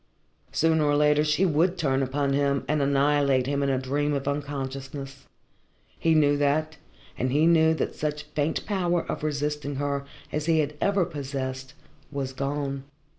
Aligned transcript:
Sooner 0.51 0.83
or 0.83 0.95
later 0.95 1.23
she 1.23 1.45
would 1.45 1.77
turn 1.77 2.01
upon 2.01 2.33
him 2.33 2.65
and 2.67 2.81
annihilate 2.81 3.45
him 3.45 3.61
in 3.61 3.69
a 3.69 3.77
dream 3.77 4.15
of 4.15 4.27
unconsciousness; 4.27 5.27
he 5.99 6.15
knew 6.15 6.37
that, 6.37 6.77
and 7.19 7.31
he 7.31 7.45
knew 7.45 7.75
that 7.75 7.93
such 7.93 8.23
faint 8.23 8.65
power 8.65 9.03
of 9.05 9.21
resisting 9.23 9.75
her 9.75 10.03
as 10.31 10.47
he 10.47 10.57
had 10.57 10.75
ever 10.81 11.05
possessed 11.05 11.75
was 12.11 12.33
gone. 12.33 12.83